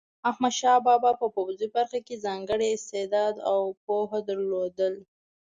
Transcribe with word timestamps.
احمدشاه 0.29 0.77
بابا 0.87 1.11
په 1.21 1.27
پوځي 1.35 1.67
برخه 1.75 1.99
کې 2.07 2.21
ځانګړی 2.25 2.67
استعداد 2.73 3.35
او 3.51 3.59
پوهه 3.85 4.19
درلوده. 4.29 4.89